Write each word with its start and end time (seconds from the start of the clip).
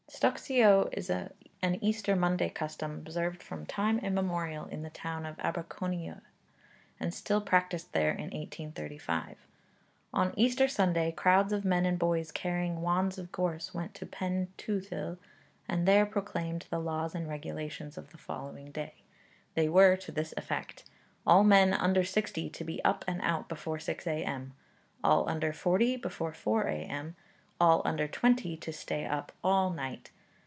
)Stocsio 0.21 0.87
is 0.91 1.09
an 1.09 1.33
Easter 1.81 2.15
Monday 2.15 2.49
custom 2.49 2.91
observed 2.97 3.41
from 3.41 3.65
time 3.65 3.97
immemorial 3.97 4.65
in 4.67 4.83
the 4.83 4.89
town 4.91 5.25
of 5.25 5.37
Aberconwy, 5.39 6.19
and 6.99 7.11
still 7.11 7.41
practised 7.41 7.91
there 7.93 8.11
in 8.11 8.25
1835. 8.25 9.37
On 10.13 10.33
Easter 10.37 10.67
Sunday 10.67 11.11
crowds 11.11 11.51
of 11.51 11.65
men 11.65 11.87
and 11.87 11.97
boys 11.97 12.31
carrying 12.31 12.81
wands 12.81 13.17
of 13.17 13.31
gorse 13.31 13.73
went 13.73 13.95
to 13.95 14.05
Pen 14.05 14.49
Twthil, 14.59 15.17
and 15.67 15.87
there 15.87 16.05
proclaimed 16.05 16.67
the 16.69 16.77
laws 16.79 17.15
and 17.15 17.27
regulations 17.27 17.97
of 17.97 18.11
the 18.11 18.19
following 18.19 18.69
day. 18.69 18.95
They 19.55 19.69
were 19.69 19.95
to 19.95 20.11
this 20.11 20.35
effect: 20.37 20.83
all 21.25 21.43
men 21.43 21.73
under 21.73 22.03
sixty 22.03 22.47
to 22.47 22.63
be 22.63 22.83
up 22.85 23.03
and 23.07 23.21
out 23.23 23.49
before 23.49 23.79
6 23.79 24.05
A.M.; 24.05 24.53
all 25.03 25.27
under 25.27 25.51
forty, 25.51 25.95
before 25.95 26.33
4 26.33 26.67
A.M.; 26.67 27.15
all 27.63 27.83
under 27.85 28.07
twenty, 28.07 28.57
to 28.57 28.73
stay 28.73 29.05
up 29.05 29.31
all 29.43 29.69
night. 29.69 30.09